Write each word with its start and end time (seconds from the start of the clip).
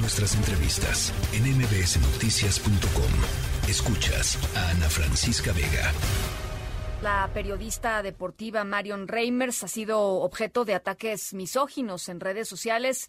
Nuestras 0.00 0.36
entrevistas 0.36 1.12
en 1.32 1.42
mbsnoticias.com. 1.56 3.68
Escuchas 3.68 4.38
a 4.56 4.70
Ana 4.70 4.88
Francisca 4.88 5.52
Vega. 5.52 5.92
La 7.02 7.28
periodista 7.34 8.00
deportiva 8.02 8.62
Marion 8.62 9.08
Reimers 9.08 9.64
ha 9.64 9.68
sido 9.68 10.00
objeto 10.00 10.64
de 10.64 10.74
ataques 10.74 11.34
misóginos 11.34 12.08
en 12.08 12.20
redes 12.20 12.48
sociales. 12.48 13.08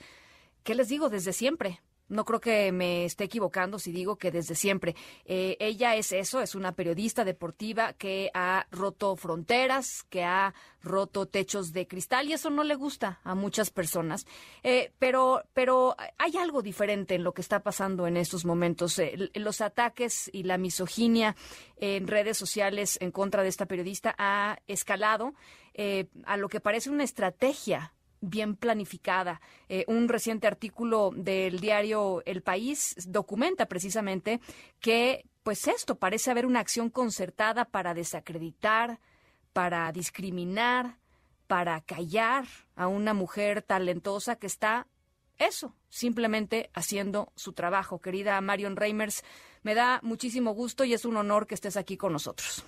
¿Qué 0.64 0.74
les 0.74 0.90
digo 0.90 1.10
desde 1.10 1.32
siempre? 1.32 1.80
No 2.10 2.26
creo 2.26 2.40
que 2.40 2.72
me 2.72 3.06
esté 3.06 3.26
equivocando 3.26 3.80
si 3.80 3.92
digo 3.92 4.18
que 4.18 4.32
desde 4.32 4.56
siempre. 4.56 4.96
Eh, 5.26 5.56
ella 5.60 5.96
es 5.96 6.12
eso, 6.12 6.42
es 6.42 6.56
una 6.56 6.74
periodista 6.74 7.24
deportiva 7.24 7.94
que 7.94 8.32
ha 8.34 8.68
roto 8.72 9.16
fronteras, 9.16 10.04
que 10.10 10.24
ha 10.24 10.54
roto 10.82 11.28
techos 11.28 11.72
de 11.72 11.88
cristal 11.88 12.28
y 12.28 12.34
eso 12.34 12.50
no 12.50 12.64
le 12.64 12.76
gusta 12.76 13.20
a 13.24 13.36
muchas 13.36 13.70
personas. 13.70 14.26
Eh, 14.64 14.92
pero, 15.00 15.44
pero 15.54 15.96
hay 16.18 16.36
algo 16.38 16.62
diferente 16.62 17.16
en 17.16 17.24
lo 17.24 17.34
que 17.34 17.42
está 17.42 17.62
pasando 17.62 18.08
en 18.08 18.18
estos 18.18 18.44
momentos. 18.44 18.98
Eh, 19.00 19.30
los 19.36 19.62
ataques 19.62 20.30
y 20.34 20.44
la 20.44 20.58
misoginia 20.58 21.36
en 21.78 22.08
redes 22.08 22.38
sociales 22.38 22.98
en 23.02 23.12
contra 23.12 23.44
de 23.44 23.50
esta 23.50 23.66
periodista 23.66 24.16
ha 24.18 24.60
escalado 24.68 25.34
a 26.26 26.36
lo 26.36 26.50
que 26.50 26.60
parece 26.60 26.90
una 26.90 27.06
estrategia 27.06 27.94
bien 28.22 28.56
planificada. 28.56 29.42
Eh, 29.68 29.86
un 29.88 30.10
reciente 30.10 30.48
artículo 30.48 31.12
del 31.16 31.60
diario 31.60 32.22
El 32.26 32.42
País 32.42 32.96
documenta 33.08 33.68
precisamente 33.68 34.40
que, 34.80 35.26
pues 35.44 35.68
esto, 35.68 35.96
parece 35.96 36.32
haber 36.32 36.46
una 36.46 36.60
acción 36.60 36.90
concertada 36.90 37.66
para 37.66 37.94
desacreditar, 37.94 39.00
para 39.54 39.92
discriminar, 39.92 40.98
para 41.48 41.82
callar 41.82 42.46
a 42.76 42.88
una 42.88 43.14
mujer 43.14 43.62
talentosa 43.62 44.38
que 44.38 44.48
está, 44.48 44.88
eso, 45.38 45.74
simplemente 45.88 46.70
haciendo 46.74 47.32
su 47.36 47.54
trabajo. 47.54 48.02
Querida 48.02 48.40
Marion 48.42 48.76
Reimers, 48.76 49.24
me 49.64 49.74
da 49.74 50.00
muchísimo 50.04 50.52
gusto 50.52 50.84
y 50.84 50.94
es 50.94 51.06
un 51.06 51.18
honor 51.18 51.48
que 51.48 51.56
estés 51.56 51.78
aquí 51.78 51.98
con 51.98 52.14
nosotros. 52.14 52.66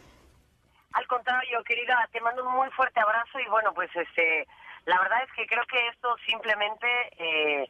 Al 0.94 1.08
contrario, 1.08 1.64
querida, 1.64 2.10
te 2.12 2.20
mando 2.22 2.46
un 2.46 2.54
muy 2.54 2.70
fuerte 2.72 3.00
abrazo 3.00 3.40
y 3.40 3.50
bueno, 3.50 3.74
pues 3.74 3.90
este 3.96 4.48
la 4.86 5.00
verdad 5.00 5.24
es 5.24 5.32
que 5.34 5.46
creo 5.46 5.64
que 5.66 5.88
esto 5.88 6.16
simplemente 6.26 6.88
eh, 7.18 7.68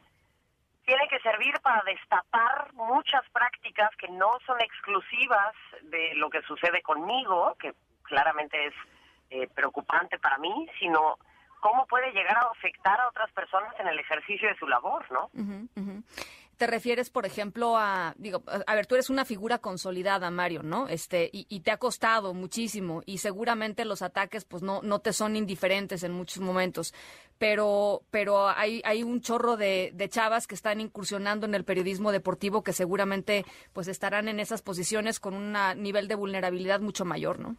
tiene 0.84 1.08
que 1.08 1.20
servir 1.20 1.54
para 1.60 1.82
destapar 1.84 2.72
muchas 2.74 3.22
prácticas 3.32 3.90
que 3.96 4.08
no 4.08 4.38
son 4.46 4.60
exclusivas 4.60 5.54
de 5.82 6.14
lo 6.14 6.30
que 6.30 6.42
sucede 6.42 6.82
conmigo, 6.82 7.56
que 7.58 7.74
claramente 8.02 8.66
es 8.66 8.74
eh, 9.30 9.48
preocupante 9.54 10.18
para 10.18 10.38
mí, 10.38 10.68
sino 10.78 11.18
cómo 11.60 11.86
puede 11.86 12.12
llegar 12.12 12.36
a 12.36 12.50
afectar 12.50 13.00
a 13.00 13.08
otras 13.08 13.30
personas 13.32 13.72
en 13.78 13.86
el 13.86 13.98
ejercicio 13.98 14.48
de 14.48 14.56
su 14.56 14.66
labor, 14.66 15.06
¿no? 15.12 15.30
Te 16.62 16.68
refieres, 16.68 17.10
por 17.10 17.26
ejemplo, 17.26 17.76
a, 17.76 18.14
digo, 18.18 18.44
a 18.68 18.74
ver, 18.76 18.86
tú 18.86 18.94
eres 18.94 19.10
una 19.10 19.24
figura 19.24 19.58
consolidada, 19.58 20.30
Mario, 20.30 20.62
¿no? 20.62 20.86
Este, 20.86 21.28
y, 21.32 21.58
te 21.58 21.72
ha 21.72 21.76
costado 21.76 22.34
muchísimo 22.34 23.02
y 23.04 23.18
seguramente 23.18 23.84
los 23.84 24.00
ataques, 24.00 24.44
pues 24.44 24.62
no, 24.62 24.80
no 24.80 25.00
te 25.00 25.12
son 25.12 25.34
indiferentes 25.34 26.04
en 26.04 26.12
muchos 26.12 26.38
momentos, 26.38 26.94
pero, 27.36 28.02
pero 28.12 28.48
hay, 28.48 28.80
hay 28.84 29.02
un 29.02 29.20
chorro 29.22 29.56
de, 29.56 29.90
de 29.92 30.08
chavas 30.08 30.46
que 30.46 30.54
están 30.54 30.80
incursionando 30.80 31.46
en 31.46 31.56
el 31.56 31.64
periodismo 31.64 32.12
deportivo 32.12 32.62
que 32.62 32.72
seguramente, 32.72 33.44
pues 33.72 33.88
estarán 33.88 34.28
en 34.28 34.38
esas 34.38 34.62
posiciones 34.62 35.18
con 35.18 35.34
un 35.34 35.56
nivel 35.82 36.06
de 36.06 36.14
vulnerabilidad 36.14 36.78
mucho 36.78 37.04
mayor, 37.04 37.40
¿no? 37.40 37.56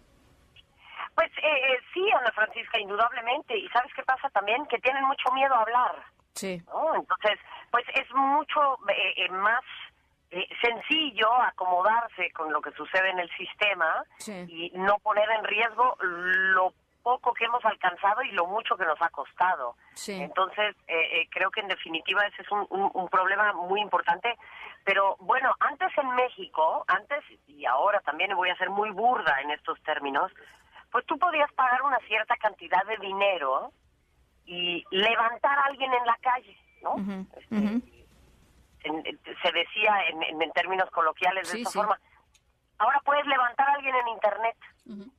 Pues 1.14 1.30
eh, 1.40 1.42
eh, 1.44 1.80
sí, 1.94 2.10
Ana 2.18 2.32
Francisca, 2.32 2.80
indudablemente. 2.80 3.58
Y 3.58 3.68
sabes 3.68 3.92
qué 3.98 4.04
pasa 4.04 4.30
también, 4.30 4.66
que 4.68 4.80
tienen 4.80 5.04
mucho 5.04 5.30
miedo 5.34 5.54
a 5.54 5.62
hablar. 5.62 6.06
Sí. 6.34 6.62
Entonces, 6.96 7.40
pues 7.72 7.86
es 7.94 8.12
mucho 8.14 8.78
eh, 8.90 9.14
eh, 9.18 9.30
más 9.30 9.64
eh, 10.32 10.48
sencillo 10.62 11.32
acomodarse 11.42 12.32
con 12.32 12.52
lo 12.52 12.62
que 12.62 12.72
sucede 12.72 13.10
en 13.10 13.20
el 13.20 13.30
sistema 13.32 14.04
y 14.28 14.72
no 14.76 14.98
poner 15.00 15.30
en 15.30 15.44
riesgo 15.44 15.96
lo 16.00 16.74
poco 17.04 17.34
que 17.34 17.46
hemos 17.46 17.64
alcanzado 17.66 18.24
y 18.24 18.32
lo 18.32 18.48
mucho 18.48 18.78
que 18.78 18.86
nos 18.86 19.00
ha 19.02 19.10
costado. 19.10 19.76
Entonces, 20.08 20.76
creo 21.32 21.52
que 21.52 21.60
en 21.60 21.68
definitiva 21.68 22.26
ese 22.26 22.42
es 22.42 22.52
un, 22.52 22.66
un, 22.70 23.10
problema 23.10 23.52
muy 23.54 23.82
importante. 23.82 24.38
Pero 24.86 25.18
bueno, 25.20 25.54
antes 25.60 25.90
en 25.98 26.16
México, 26.16 26.86
antes 26.88 27.24
y 27.48 27.66
ahora 27.66 28.00
también 28.00 28.36
voy 28.36 28.50
a 28.50 28.56
ser 28.56 28.70
muy 28.70 28.90
burda 28.92 29.42
en 29.42 29.52
estos 29.52 29.82
términos, 29.84 30.32
pues 30.92 31.06
tú 31.06 31.20
podías 31.20 31.52
pagar 31.54 31.82
una 31.82 31.98
cierta 32.08 32.38
cantidad 32.38 32.84
de 32.86 32.98
dinero 32.98 33.72
y 34.46 34.86
levantar 34.92 35.58
a 35.58 35.64
alguien 35.64 35.94
en 35.94 36.06
la 36.06 36.18
calle, 36.18 36.58
¿no? 36.82 36.96
Este, 38.84 39.36
se 39.42 39.52
decía 39.52 39.96
en, 40.10 40.52
términos 40.52 40.90
coloquiales 40.92 41.52
de 41.52 41.60
esta 41.60 41.72
forma. 41.72 42.00
Ahora 42.78 43.02
puedes 43.06 43.26
levantar 43.26 43.70
a 43.70 43.74
alguien 43.74 43.96
en 43.96 44.08
Internet. 44.10 44.58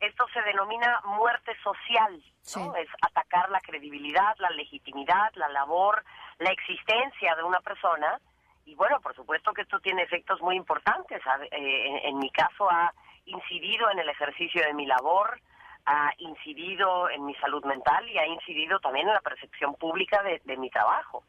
Esto 0.01 0.27
se 0.35 0.43
denomina 0.43 1.01
muerte 1.05 1.53
social, 1.63 2.23
¿no? 2.57 2.77
Es 2.77 2.89
atacar 3.01 3.49
la 3.51 3.61
credibilidad, 3.61 4.37
la 4.39 4.51
legitimidad, 4.51 5.33
la 5.35 5.49
labor, 5.49 6.05
la 6.39 6.51
existencia 6.51 7.35
de 7.37 7.43
una 7.43 7.61
persona. 7.61 8.21
Y 8.67 8.75
bueno, 8.75 9.01
por 9.01 9.15
supuesto 9.15 9.53
que 9.53 9.63
esto 9.63 9.81
tiene 9.81 10.03
efectos 10.03 10.41
muy 10.43 10.57
importantes. 10.57 11.23
Eh, 11.51 12.09
en 12.09 12.19
mi 12.19 12.31
caso 12.31 12.71
ha 12.71 12.93
incidido 13.25 13.91
en 13.91 13.99
el 13.99 14.09
ejercicio 14.11 14.63
de 14.63 14.75
mi 14.75 14.85
labor, 14.85 15.41
ha 15.87 16.13
incidido 16.19 17.11
en 17.11 17.27
mi 17.27 17.35
salud 17.37 17.65
mental 17.65 18.09
y 18.09 18.19
ha 18.19 18.27
incidido 18.27 18.79
también 18.81 19.07
en 19.09 19.15
la 19.15 19.21
percepción 19.21 19.75
pública 19.75 20.23
de, 20.23 20.57
mi 20.57 20.71
trabajo. 20.71 21.25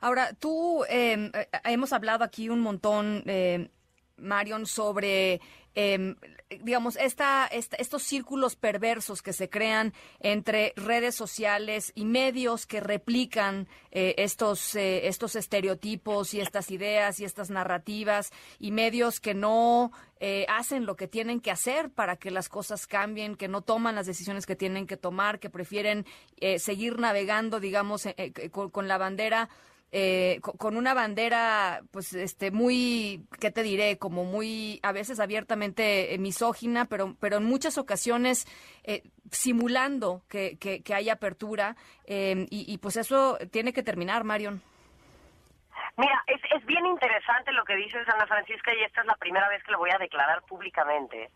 Ahora, 0.00 0.32
tú, 0.34 0.84
em, 0.88 1.30
eh, 1.34 1.48
hemos 1.64 1.92
hablado 1.92 2.24
aquí 2.24 2.48
un 2.48 2.60
montón, 2.60 3.22
eh, 3.26 3.68
Marion, 4.16 4.66
sobre 4.66 5.40
eh, 5.74 6.14
digamos, 6.48 6.96
esta, 6.96 7.46
estos 7.46 8.02
círculos 8.02 8.56
perversos 8.56 9.20
que 9.20 9.32
se 9.32 9.50
crean 9.50 9.92
entre 10.20 10.72
redes 10.76 11.14
sociales 11.14 11.92
y 11.94 12.04
medios 12.04 12.66
que 12.66 12.80
replican 12.80 13.68
eh, 13.90 14.14
estos, 14.18 14.74
eh, 14.76 15.08
estos 15.08 15.34
estereotipos 15.34 16.34
y 16.34 16.40
estas 16.40 16.70
ideas 16.70 17.18
y 17.18 17.24
estas 17.24 17.50
narrativas 17.50 18.32
y 18.60 18.70
medios 18.70 19.18
que 19.20 19.34
no 19.34 19.90
eh, 20.20 20.46
hacen 20.48 20.86
lo 20.86 20.96
que 20.96 21.08
tienen 21.08 21.40
que 21.40 21.50
hacer 21.50 21.90
para 21.90 22.16
que 22.16 22.30
las 22.30 22.48
cosas 22.48 22.86
cambien, 22.86 23.36
que 23.36 23.48
no 23.48 23.60
toman 23.60 23.96
las 23.96 24.06
decisiones 24.06 24.46
que 24.46 24.56
tienen 24.56 24.86
que 24.86 24.96
tomar, 24.96 25.40
que 25.40 25.50
prefieren 25.50 26.06
seguir 26.58 26.98
navegando, 26.98 27.60
digamos, 27.60 28.08
con 28.52 28.88
la 28.88 28.98
bandera 28.98 29.48
eh, 29.98 30.40
con 30.42 30.76
una 30.76 30.92
bandera, 30.92 31.80
pues, 31.90 32.12
este, 32.12 32.50
muy, 32.50 33.24
¿qué 33.40 33.50
te 33.50 33.62
diré? 33.62 33.96
Como 33.96 34.24
muy, 34.24 34.78
a 34.82 34.92
veces 34.92 35.20
abiertamente 35.20 36.12
eh, 36.12 36.18
misógina, 36.18 36.84
pero, 36.84 37.16
pero 37.18 37.38
en 37.38 37.44
muchas 37.44 37.78
ocasiones 37.78 38.46
eh, 38.84 39.04
simulando 39.30 40.20
que, 40.28 40.58
que, 40.58 40.94
hay 40.94 41.08
apertura, 41.08 41.76
y, 42.06 42.46
y, 42.50 42.76
pues 42.76 42.98
eso 42.98 43.38
tiene 43.50 43.72
que 43.72 43.82
terminar, 43.82 44.22
Marion. 44.24 44.60
Mira, 45.96 46.22
es, 46.26 46.42
es 46.54 46.66
bien 46.66 46.84
interesante 46.84 47.50
lo 47.52 47.64
que 47.64 47.76
dices, 47.76 48.06
Ana 48.06 48.26
Francisca, 48.26 48.74
y 48.74 48.84
esta 48.84 49.00
es 49.00 49.06
la 49.06 49.16
primera 49.16 49.48
vez 49.48 49.64
que 49.64 49.72
lo 49.72 49.78
voy 49.78 49.92
a 49.92 49.98
declarar 49.98 50.42
públicamente. 50.42 51.30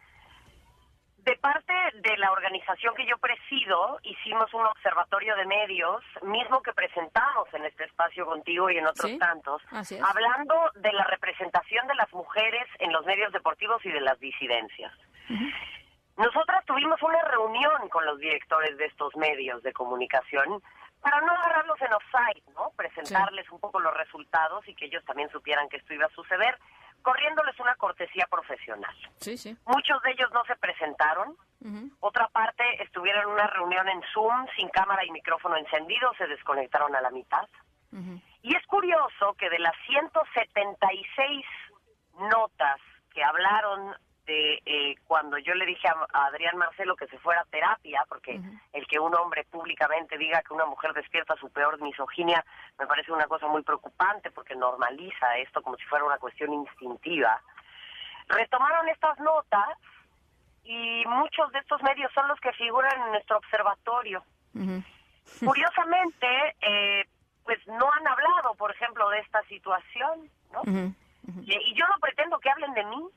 De 1.24 1.36
parte 1.36 1.74
de 1.94 2.16
la 2.16 2.32
organización 2.32 2.94
que 2.94 3.06
yo 3.06 3.18
presido, 3.18 3.98
hicimos 4.02 4.52
un 4.54 4.64
observatorio 4.64 5.36
de 5.36 5.44
medios, 5.44 6.02
mismo 6.22 6.62
que 6.62 6.72
presentamos 6.72 7.52
en 7.52 7.64
este 7.66 7.84
espacio 7.84 8.24
contigo 8.24 8.70
y 8.70 8.78
en 8.78 8.86
otros 8.86 9.18
tantos, 9.18 9.62
hablando 10.02 10.54
de 10.76 10.92
la 10.92 11.04
representación 11.04 11.86
de 11.88 11.94
las 11.94 12.10
mujeres 12.14 12.66
en 12.78 12.92
los 12.92 13.04
medios 13.04 13.32
deportivos 13.32 13.84
y 13.84 13.90
de 13.90 14.00
las 14.00 14.18
disidencias. 14.18 14.92
Nosotras 16.16 16.64
tuvimos 16.64 17.00
una 17.02 17.22
reunión 17.22 17.88
con 17.90 18.04
los 18.06 18.18
directores 18.18 18.76
de 18.78 18.86
estos 18.86 19.14
medios 19.16 19.62
de 19.62 19.72
comunicación 19.72 20.62
para 21.00 21.20
no 21.20 21.32
agarrarlos 21.32 21.80
en 21.80 21.92
offside, 21.92 22.42
¿no? 22.54 22.72
Presentarles 22.76 23.50
un 23.50 23.60
poco 23.60 23.80
los 23.80 23.94
resultados 23.94 24.66
y 24.68 24.74
que 24.74 24.86
ellos 24.86 25.04
también 25.04 25.30
supieran 25.30 25.68
que 25.68 25.78
esto 25.78 25.94
iba 25.94 26.06
a 26.06 26.10
suceder 26.10 26.58
corriéndoles 27.02 27.58
una 27.60 27.74
cortesía 27.76 28.26
profesional. 28.30 28.94
Sí, 29.18 29.36
sí. 29.36 29.56
Muchos 29.66 30.02
de 30.02 30.12
ellos 30.12 30.30
no 30.32 30.44
se 30.44 30.56
presentaron. 30.56 31.36
Otra 32.00 32.28
parte 32.28 32.62
estuvieron 32.82 33.24
en 33.24 33.28
una 33.30 33.46
reunión 33.48 33.86
en 33.88 34.02
Zoom 34.14 34.46
sin 34.56 34.68
cámara 34.70 35.04
y 35.04 35.10
micrófono 35.10 35.56
encendido, 35.56 36.10
se 36.16 36.26
desconectaron 36.26 36.94
a 36.96 37.00
la 37.02 37.10
mitad. 37.10 37.46
Y 38.42 38.56
es 38.56 38.66
curioso 38.66 39.34
que 39.38 39.50
de 39.50 39.58
las 39.58 39.74
176 39.86 41.44
notas 42.30 42.80
que 43.12 43.22
hablaron 43.22 43.94
eh, 44.32 44.94
cuando 45.06 45.38
yo 45.38 45.54
le 45.54 45.66
dije 45.66 45.88
a, 45.88 46.26
Adrián 46.26 46.56
Marcelo 46.56 46.96
que 46.96 47.06
se 47.08 47.18
fuera 47.18 47.40
a 47.40 47.44
terapia, 47.46 48.04
porque 48.08 48.40
el 48.72 48.86
que 48.86 48.98
un 48.98 49.14
hombre 49.14 49.44
públicamente 49.44 50.18
diga 50.18 50.42
que 50.42 50.54
una 50.54 50.66
mujer 50.66 50.92
despierta 50.92 51.36
su 51.36 51.50
peor 51.50 51.80
misoginia 51.80 52.44
me 52.78 52.86
parece 52.86 53.12
una 53.12 53.26
cosa 53.26 53.46
muy 53.46 53.62
preocupante 53.62 54.30
porque 54.30 54.54
normaliza 54.54 55.36
esto 55.38 55.62
como 55.62 55.76
si 55.76 55.84
fuera 55.84 56.04
una 56.04 56.18
cuestión 56.18 56.52
instintiva. 56.52 57.40
Retomaron 58.28 58.88
estas 58.88 59.18
notas 59.18 59.78
y 60.64 61.04
muchos 61.06 61.50
de 61.52 61.58
estos 61.58 61.82
medios 61.82 62.12
son 62.12 62.28
los 62.28 62.38
que 62.40 62.52
figuran 62.52 63.00
en 63.02 63.12
nuestro 63.12 63.38
observatorio. 63.38 64.22
Curiosamente, 65.44 66.26
eh, 66.60 67.04
pues 67.44 67.58
no 67.66 67.90
han 67.92 68.06
hablado, 68.06 68.54
por 68.56 68.70
ejemplo, 68.70 69.08
de 69.10 69.18
esta 69.18 69.42
situación, 69.44 70.30
¿no? 70.52 70.62
Y, 71.44 71.74
yo 71.74 71.86
no 71.86 71.94
pretendo 72.00 72.38
que 72.38 72.50
hablen 72.50 72.72
de 72.74 72.84
mí, 72.84 73.08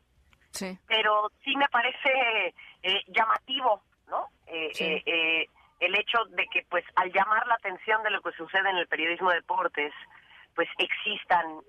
sí. 0.54 0.78
pero 0.88 1.32
sí 1.44 1.56
me 1.58 1.68
parece 1.70 2.54
eh, 2.82 3.02
llamativo, 3.08 3.82
¿no? 4.08 4.30
Eh, 4.48 4.72
eh, 5.06 5.48
el 5.80 5.96
hecho 5.96 6.24
de 6.30 6.48
que, 6.48 6.66
pues, 6.70 6.86
al 6.96 7.12
llamar 7.12 7.46
la 7.48 7.56
atención 7.56 8.02
de 8.04 8.12
lo 8.12 8.22
que 8.22 8.32
sucede 8.32 8.70
en 8.70 8.78
el 8.78 8.88
periodismo 8.88 9.30
de 9.30 9.38
deportes, 9.38 9.94
pues 10.56 10.70
existan 10.78 11.62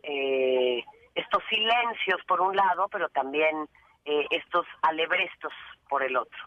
estos 1.14 1.42
silencios 1.48 2.20
por 2.28 2.40
un 2.40 2.54
lado, 2.54 2.86
pero 2.92 3.08
también 3.08 3.66
estos 4.04 4.66
alebrestos 4.82 5.52
por 5.88 6.02
el 6.02 6.16
otro. 6.16 6.38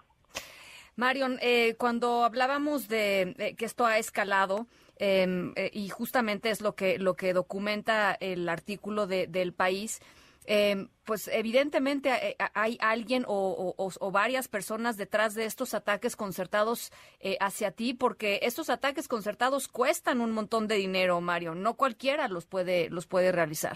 Marion, 0.95 1.40
cuando 1.80 2.24
hablábamos 2.24 2.88
de 2.88 3.56
que 3.57 3.66
esto 3.66 3.88
ha 3.88 3.98
escalado, 3.98 4.68
Em, 5.00 5.54
eh, 5.56 5.69
y 5.74 5.90
justamente 5.90 6.50
es 6.50 6.62
lo 6.62 6.75
que, 6.75 6.98
lo 6.98 7.16
que 7.16 7.33
documenta 7.33 8.18
el 8.19 8.50
artículo 8.50 9.07
de, 9.07 9.28
del 9.28 9.54
país. 9.54 10.01
Em, 10.49 10.88
pues 11.05 11.27
evidentemente 11.27 12.09
eh, 12.09 12.38
hay 12.53 12.77
alguien 12.79 13.25
o, 13.27 13.75
varias 14.13 14.47
personas 14.47 14.95
detrás 14.95 15.35
de 15.35 15.44
estos 15.44 15.73
ataques 15.73 16.15
concertados 16.15 16.94
eh, 17.19 17.35
hacia 17.41 17.71
ti, 17.71 17.94
porque 17.94 18.39
estos 18.41 18.69
ataques 18.69 19.09
concertados 19.09 19.67
cuestan 19.67 20.21
un 20.21 20.31
montón 20.31 20.69
de 20.69 20.75
dinero, 20.75 21.19
Mario. 21.19 21.53
No 21.53 21.73
cualquiera 21.73 22.29
los 22.29 22.45
puede, 22.45 22.89
los 22.89 23.07
puede 23.07 23.33
realizar. 23.33 23.75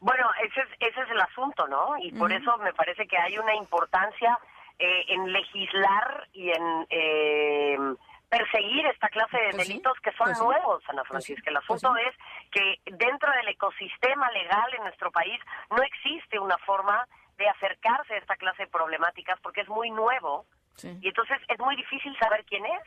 Bueno, 0.00 0.28
ese 0.44 0.60
es, 0.60 0.68
ese 0.80 1.00
es 1.00 1.10
el 1.10 1.20
asunto, 1.20 1.66
¿no? 1.66 1.96
Y 1.98 2.12
por 2.12 2.30
eso 2.30 2.54
me 2.58 2.74
parece 2.74 3.06
que 3.06 3.16
hay 3.16 3.38
una 3.38 3.54
importancia 3.56 4.38
en 4.78 5.32
legislar 5.32 6.28
y 6.34 6.50
en 6.50 7.96
perseguir 8.38 8.86
esta 8.86 9.08
clase 9.08 9.36
de 9.36 9.50
pues 9.50 9.68
delitos 9.68 9.98
que 10.00 10.12
son 10.12 10.26
pues 10.26 10.38
nuevos, 10.40 10.82
Ana 10.88 11.02
pues 11.02 11.08
Francisca. 11.08 11.50
el 11.50 11.56
asunto 11.56 11.96
es 11.96 12.14
que 12.50 12.80
dentro 12.84 13.30
del 13.32 13.48
ecosistema 13.48 14.30
legal 14.30 14.74
en 14.74 14.84
nuestro 14.84 15.10
país 15.10 15.40
no 15.70 15.82
existe 15.82 16.38
una 16.38 16.58
forma 16.58 17.06
de 17.38 17.48
acercarse 17.48 18.14
a 18.14 18.18
esta 18.18 18.36
clase 18.36 18.64
de 18.64 18.68
problemáticas 18.68 19.38
porque 19.40 19.62
es 19.62 19.68
muy 19.68 19.90
nuevo 19.90 20.46
y 20.82 21.08
entonces 21.08 21.38
es 21.48 21.58
muy 21.58 21.76
difícil 21.76 22.16
saber 22.18 22.44
quién 22.44 22.64
es. 22.66 22.82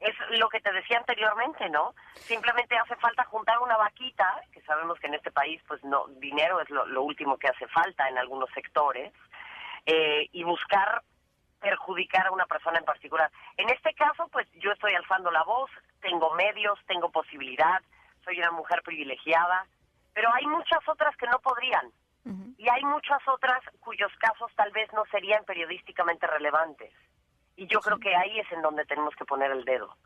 Es 0.00 0.14
lo 0.38 0.48
que 0.48 0.60
te 0.60 0.72
decía 0.72 0.98
anteriormente, 0.98 1.68
¿no? 1.68 1.94
Simplemente 2.14 2.76
hace 2.76 2.96
falta 2.96 3.24
juntar 3.24 3.58
una 3.60 3.76
vaquita, 3.76 4.42
que 4.52 4.60
sabemos 4.62 4.98
que 4.98 5.06
en 5.06 5.14
este 5.14 5.30
país, 5.30 5.62
pues 5.68 5.84
no, 5.84 6.08
dinero 6.18 6.60
es 6.60 6.68
lo, 6.70 7.02
último 7.02 7.36
que 7.36 7.48
hace 7.48 7.68
falta 7.68 8.08
en 8.08 8.18
algunos 8.18 8.50
sectores, 8.50 9.12
eh, 9.86 10.28
y 10.32 10.42
buscar 10.42 11.02
perjudicar 11.60 12.26
a 12.26 12.32
una 12.32 12.46
persona 12.46 12.78
en 12.78 12.84
particular. 12.84 13.30
En 13.56 13.68
este 13.70 13.94
caso, 13.94 14.28
pues 14.32 14.46
yo 14.54 14.72
estoy 14.72 14.94
alzando 14.94 15.30
la 15.30 15.44
voz, 15.44 15.70
tengo 16.00 16.34
medios, 16.34 16.78
tengo 16.86 17.10
posibilidad, 17.10 17.80
soy 18.24 18.38
una 18.38 18.50
mujer 18.50 18.82
privilegiada, 18.82 19.66
pero 20.12 20.32
hay 20.32 20.46
muchas 20.46 20.86
otras 20.88 21.16
que 21.16 21.26
no 21.26 21.38
podrían. 21.38 21.92
Y 22.58 22.68
hay 22.68 22.84
muchas 22.84 23.26
otras 23.26 23.62
cuyos 23.80 24.12
casos 24.18 24.52
tal 24.54 24.70
vez 24.72 24.92
no 24.92 25.04
serían 25.10 25.42
periodísticamente 25.46 26.26
relevantes. 26.26 26.92
Y 27.56 27.66
yo 27.66 27.80
creo 27.80 27.98
que 27.98 28.14
ahí 28.14 28.38
es 28.38 28.52
en 28.52 28.60
donde 28.60 28.84
tenemos 28.84 29.14
que 29.16 29.24
poner 29.24 29.50
el 29.50 29.64
dedo. 29.64 29.96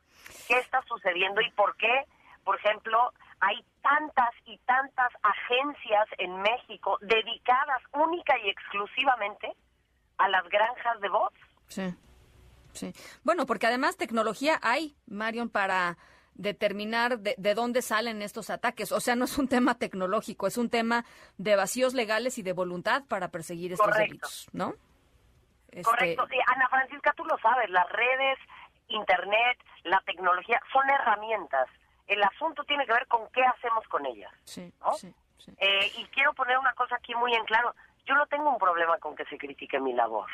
¿Qué 0.46 0.58
está 0.58 0.80
sucediendo 0.82 1.40
y 1.40 1.50
por 1.50 1.76
qué, 1.76 2.04
por 2.44 2.56
ejemplo, 2.56 3.12
hay 3.40 3.64
tantas 3.82 4.30
y 4.46 4.58
tantas 4.58 5.12
agencias 5.22 6.06
en 6.18 6.40
México 6.40 6.98
dedicadas 7.00 7.82
única 7.92 8.38
y 8.38 8.48
exclusivamente 8.48 9.52
a 10.18 10.28
las 10.28 10.48
granjas 10.48 11.00
de 11.00 11.08
voz. 11.08 11.32
Sí, 11.68 11.94
sí. 12.72 12.92
Bueno, 13.22 13.46
porque 13.46 13.66
además 13.66 13.96
tecnología 13.96 14.58
hay, 14.62 14.96
Marion, 15.06 15.48
para 15.48 15.96
determinar 16.34 17.18
de, 17.20 17.54
dónde 17.54 17.82
salen 17.82 18.22
estos 18.22 18.50
ataques. 18.50 18.92
O 18.92 19.00
sea, 19.00 19.16
no 19.16 19.24
es 19.24 19.38
un 19.38 19.48
tema 19.48 19.76
tecnológico, 19.78 20.46
es 20.46 20.58
un 20.58 20.68
tema 20.68 21.04
de 21.38 21.56
vacíos 21.56 21.94
legales 21.94 22.38
y 22.38 22.42
de 22.42 22.52
voluntad 22.52 23.04
para 23.08 23.28
perseguir 23.28 23.72
estos 23.72 23.96
delitos, 23.96 24.48
¿no? 24.52 24.74
Este, 25.68 25.82
Correcto. 25.82 26.26
Sí, 26.28 26.36
Ana 26.46 26.68
Francisca, 26.68 27.12
tú 27.16 27.24
lo 27.24 27.38
sabes, 27.38 27.70
las 27.70 27.88
redes, 27.90 28.38
Internet, 28.88 29.58
la 29.84 30.00
tecnología 30.00 30.60
son 30.72 30.88
herramientas. 30.88 31.68
El 32.06 32.22
asunto 32.22 32.64
tiene 32.64 32.84
que 32.86 32.92
ver 32.92 33.06
con 33.06 33.28
qué 33.30 33.42
hacemos 33.42 33.86
con 33.88 34.04
ellas. 34.06 34.32
Sí, 34.44 34.72
sí, 34.96 35.14
sí. 35.38 35.52
Eh, 35.58 35.92
y 35.96 36.04
quiero 36.06 36.32
poner 36.34 36.58
una 36.58 36.74
cosa 36.74 36.96
aquí 36.96 37.14
muy 37.14 37.34
en 37.34 37.44
claro. 37.44 37.74
Yo 38.06 38.14
no 38.14 38.26
tengo 38.26 38.50
un 38.50 38.58
problema 38.58 38.98
con 38.98 39.16
que 39.16 39.24
se 39.24 39.38
critique 39.38 39.80
mi 39.80 39.94
labor. 39.94 40.28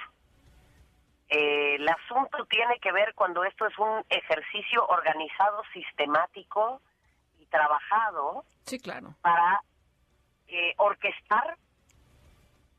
Eh, 1.30 1.76
el 1.76 1.88
asunto 1.88 2.44
tiene 2.46 2.78
que 2.80 2.90
ver 2.90 3.14
cuando 3.14 3.44
esto 3.44 3.66
es 3.66 3.78
un 3.78 4.04
ejercicio 4.08 4.84
organizado, 4.86 5.62
sistemático 5.72 6.80
y 7.38 7.46
trabajado 7.46 8.44
sí, 8.64 8.80
claro. 8.80 9.14
para 9.22 9.62
eh, 10.48 10.74
orquestar 10.78 11.56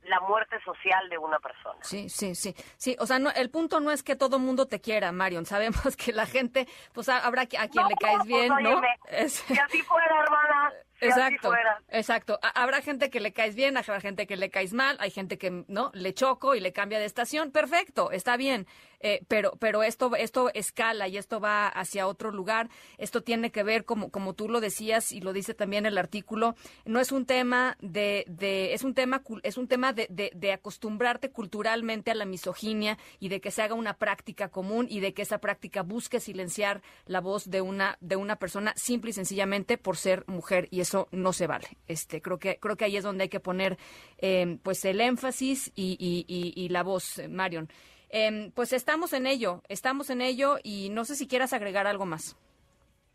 la 0.03 0.19
muerte 0.19 0.59
social 0.63 1.09
de 1.09 1.17
una 1.17 1.39
persona. 1.39 1.79
Sí, 1.83 2.09
sí, 2.09 2.35
sí. 2.35 2.53
Sí, 2.75 2.97
o 2.99 3.05
sea, 3.05 3.19
no, 3.19 3.29
el 3.29 3.49
punto 3.49 3.79
no 3.79 3.91
es 3.91 4.03
que 4.03 4.17
todo 4.17 4.39
mundo 4.39 4.65
te 4.65 4.81
quiera, 4.81 5.11
Marion. 5.13 5.45
Sabemos 5.45 5.95
que 5.95 6.11
la 6.11 6.25
gente, 6.25 6.67
pues 6.93 7.07
habrá 7.07 7.43
a 7.43 7.45
quien 7.45 7.87
le 7.87 7.95
caes 7.95 8.25
bien, 8.25 8.49
pues, 8.49 8.63
¿no? 8.63 8.81
Si 9.29 9.57
así 9.57 9.81
fuera, 9.83 10.19
hermana. 10.23 10.73
Exacto, 11.01 11.51
exacto. 11.89 12.39
Habrá 12.55 12.81
gente 12.81 13.09
que 13.09 13.19
le 13.19 13.33
caes 13.33 13.55
bien, 13.55 13.75
habrá 13.75 13.99
gente 13.99 14.27
que 14.27 14.37
le 14.37 14.49
caes 14.49 14.73
mal, 14.73 14.97
hay 14.99 15.11
gente 15.11 15.37
que 15.37 15.65
no 15.67 15.91
le 15.93 16.13
choco 16.13 16.55
y 16.55 16.59
le 16.59 16.71
cambia 16.71 16.99
de 16.99 17.05
estación. 17.05 17.51
Perfecto, 17.51 18.11
está 18.11 18.37
bien. 18.37 18.67
Eh, 19.01 19.23
pero, 19.27 19.53
pero 19.59 19.83
esto, 19.83 20.15
esto 20.15 20.49
escala 20.53 21.07
y 21.07 21.17
esto 21.17 21.39
va 21.39 21.67
hacia 21.67 22.07
otro 22.07 22.31
lugar. 22.31 22.69
Esto 22.97 23.21
tiene 23.21 23.51
que 23.51 23.63
ver, 23.63 23.85
como, 23.85 24.09
como 24.11 24.33
tú 24.33 24.49
lo 24.49 24.61
decías 24.61 25.11
y 25.11 25.21
lo 25.21 25.33
dice 25.33 25.53
también 25.53 25.85
el 25.85 25.97
artículo, 25.97 26.55
no 26.85 26.99
es 26.99 27.11
un 27.11 27.25
tema 27.25 27.77
de, 27.81 28.25
de 28.27 28.73
es 28.73 28.83
un 28.83 28.93
tema, 28.93 29.23
es 29.43 29.57
un 29.57 29.67
tema 29.67 29.93
de, 29.93 30.07
de, 30.09 30.31
de 30.35 30.53
acostumbrarte 30.53 31.31
culturalmente 31.31 32.11
a 32.11 32.15
la 32.15 32.25
misoginia 32.25 32.97
y 33.19 33.29
de 33.29 33.41
que 33.41 33.51
se 33.51 33.61
haga 33.61 33.75
una 33.75 33.97
práctica 33.97 34.49
común 34.49 34.87
y 34.89 34.99
de 34.99 35.13
que 35.13 35.21
esa 35.21 35.39
práctica 35.39 35.81
busque 35.83 36.19
silenciar 36.19 36.81
la 37.05 37.21
voz 37.21 37.49
de 37.49 37.61
una, 37.61 37.97
de 38.01 38.15
una 38.15 38.37
persona 38.37 38.73
simple 38.75 39.11
y 39.11 39.13
sencillamente 39.13 39.77
por 39.77 39.97
ser 39.97 40.23
mujer 40.27 40.67
y 40.71 40.81
eso 40.81 41.07
no 41.11 41.33
se 41.33 41.47
vale. 41.47 41.77
Este, 41.87 42.21
creo 42.21 42.39
que, 42.39 42.57
creo 42.59 42.75
que 42.75 42.85
ahí 42.85 42.97
es 42.97 43.03
donde 43.03 43.23
hay 43.23 43.29
que 43.29 43.39
poner 43.39 43.77
eh, 44.17 44.57
pues 44.63 44.83
el 44.85 45.01
énfasis 45.01 45.71
y, 45.75 45.97
y, 45.99 46.53
y, 46.55 46.69
la 46.69 46.83
voz, 46.83 47.19
eh, 47.19 47.27
Marion. 47.27 47.69
Eh, 48.11 48.51
pues 48.55 48.73
estamos 48.73 49.13
en 49.13 49.25
ello, 49.25 49.61
estamos 49.69 50.09
en 50.09 50.21
ello 50.21 50.57
y 50.63 50.89
no 50.89 51.05
sé 51.05 51.15
si 51.15 51.27
quieras 51.27 51.53
agregar 51.53 51.87
algo 51.87 52.05
más. 52.05 52.37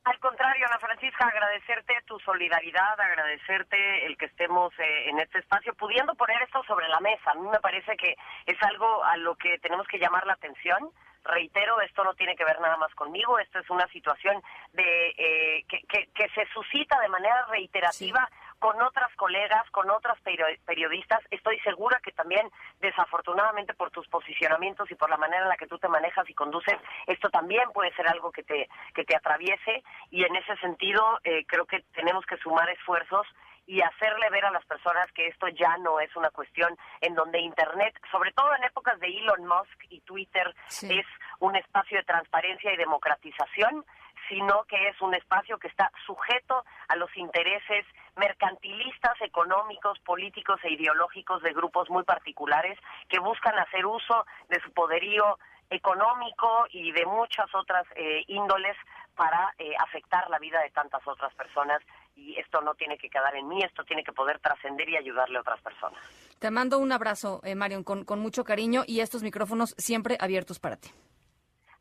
Al 0.04 0.18
contrario, 0.20 0.64
Ana 0.66 0.78
Francisca, 0.78 1.26
agradecerte 1.26 1.94
tu 2.06 2.16
solidaridad, 2.20 3.00
agradecerte 3.00 4.06
el 4.06 4.16
que 4.16 4.26
estemos 4.26 4.72
eh, 4.78 5.10
en 5.10 5.18
este 5.18 5.40
espacio, 5.40 5.74
pudiendo 5.74 6.14
poner 6.14 6.40
esto 6.42 6.62
sobre 6.62 6.86
la 6.88 7.00
mesa. 7.00 7.32
A 7.32 7.34
mí 7.34 7.48
me 7.48 7.58
parece 7.58 7.96
que 7.96 8.14
es 8.46 8.62
algo 8.62 9.02
a 9.02 9.16
lo 9.16 9.34
que 9.34 9.58
tenemos 9.58 9.84
que 9.88 9.98
llamar 9.98 10.24
la 10.24 10.34
atención 10.34 10.92
reitero, 11.26 11.80
esto 11.80 12.04
no 12.04 12.14
tiene 12.14 12.36
que 12.36 12.44
ver 12.44 12.60
nada 12.60 12.76
más 12.76 12.94
conmigo, 12.94 13.38
esto 13.38 13.58
es 13.58 13.68
una 13.68 13.86
situación 13.88 14.42
de 14.72 15.08
eh, 15.18 15.64
que, 15.68 16.08
que, 16.14 16.28
se 16.34 16.46
suscita 16.52 17.00
de 17.00 17.08
manera 17.08 17.46
reiterativa 17.46 18.28
con 18.58 18.80
otras 18.80 19.14
colegas, 19.16 19.68
con 19.70 19.90
otras 19.90 20.18
periodistas. 20.64 21.20
Estoy 21.30 21.58
segura 21.60 22.00
que 22.02 22.12
también, 22.12 22.50
desafortunadamente, 22.80 23.74
por 23.74 23.90
tus 23.90 24.08
posicionamientos 24.08 24.90
y 24.90 24.94
por 24.94 25.10
la 25.10 25.16
manera 25.16 25.42
en 25.42 25.48
la 25.48 25.56
que 25.56 25.66
tú 25.66 25.78
te 25.78 25.88
manejas 25.88 26.28
y 26.28 26.34
conduces, 26.34 26.76
esto 27.06 27.30
también 27.30 27.70
puede 27.72 27.94
ser 27.94 28.08
algo 28.08 28.32
que 28.32 28.42
te, 28.42 28.68
que 28.94 29.04
te 29.04 29.16
atraviese. 29.16 29.82
Y 30.10 30.24
en 30.24 30.36
ese 30.36 30.56
sentido 30.56 31.18
eh, 31.24 31.44
creo 31.46 31.66
que 31.66 31.82
tenemos 31.92 32.24
que 32.26 32.36
sumar 32.38 32.68
esfuerzos 32.70 33.26
y 33.66 33.80
hacerle 33.82 34.30
ver 34.30 34.44
a 34.44 34.52
las 34.52 34.64
personas 34.64 35.10
que 35.12 35.26
esto 35.26 35.48
ya 35.48 35.76
no 35.78 35.98
es 35.98 36.14
una 36.14 36.30
cuestión 36.30 36.76
en 37.00 37.14
donde 37.14 37.40
Internet, 37.40 37.98
sobre 38.10 38.32
todo 38.32 38.54
en 38.54 38.64
épocas 38.64 38.98
de 39.00 39.08
Elon 39.08 39.44
Musk 39.44 39.84
y 39.90 40.00
Twitter, 40.02 40.54
es 40.82 41.06
un 41.40 41.56
espacio 41.56 41.98
de 41.98 42.04
transparencia 42.04 42.72
y 42.72 42.76
democratización, 42.76 43.84
sino 44.28 44.64
que 44.64 44.88
es 44.88 45.00
un 45.00 45.14
espacio 45.14 45.58
que 45.58 45.68
está 45.68 45.90
sujeto 46.06 46.64
a 46.88 46.96
los 46.96 47.14
intereses 47.16 47.84
mercantilistas, 48.16 49.20
económicos, 49.20 49.98
políticos 50.00 50.60
e 50.64 50.72
ideológicos 50.72 51.42
de 51.42 51.52
grupos 51.52 51.90
muy 51.90 52.04
particulares 52.04 52.78
que 53.08 53.18
buscan 53.18 53.58
hacer 53.58 53.84
uso 53.86 54.26
de 54.48 54.60
su 54.60 54.72
poderío 54.72 55.38
económico 55.70 56.66
y 56.70 56.92
de 56.92 57.04
muchas 57.06 57.52
otras 57.54 57.84
eh, 57.96 58.24
índoles 58.28 58.76
para 59.16 59.54
eh, 59.58 59.72
afectar 59.78 60.28
la 60.30 60.38
vida 60.38 60.60
de 60.62 60.70
tantas 60.70 61.06
otras 61.06 61.34
personas 61.34 61.80
y 62.14 62.38
esto 62.38 62.60
no 62.60 62.74
tiene 62.74 62.96
que 62.96 63.08
quedar 63.10 63.34
en 63.34 63.48
mí, 63.48 63.62
esto 63.62 63.84
tiene 63.84 64.04
que 64.04 64.12
poder 64.12 64.38
trascender 64.38 64.88
y 64.88 64.96
ayudarle 64.96 65.38
a 65.38 65.40
otras 65.40 65.60
personas. 65.60 66.00
Te 66.38 66.50
mando 66.50 66.78
un 66.78 66.92
abrazo, 66.92 67.40
eh, 67.44 67.54
Marion, 67.54 67.82
con, 67.82 68.04
con 68.04 68.20
mucho 68.20 68.44
cariño 68.44 68.84
y 68.86 69.00
estos 69.00 69.22
micrófonos 69.22 69.74
siempre 69.76 70.16
abiertos 70.20 70.58
para 70.60 70.76
ti. 70.76 70.90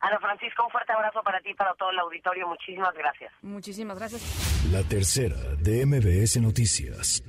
Ana 0.00 0.18
Francisco, 0.20 0.64
un 0.64 0.70
fuerte 0.70 0.92
abrazo 0.92 1.22
para 1.22 1.40
ti 1.40 1.50
y 1.50 1.54
para 1.54 1.74
todo 1.74 1.90
el 1.90 1.98
auditorio. 1.98 2.46
Muchísimas 2.46 2.94
gracias. 2.94 3.32
Muchísimas 3.42 3.98
gracias. 3.98 4.70
La 4.70 4.82
tercera 4.82 5.36
de 5.58 5.86
MBS 5.86 6.40
Noticias. 6.40 7.22